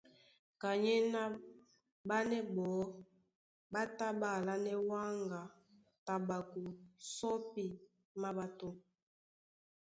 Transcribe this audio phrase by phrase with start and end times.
[0.61, 1.21] Kanyéná
[2.07, 2.85] ɓánɛ́ ɓɔɔ́
[3.71, 5.41] ɓá tá ɓá alánɛ́ wáŋga,
[6.05, 6.61] taɓako,
[7.15, 7.65] sɔ́pi,
[8.21, 8.67] maɓato.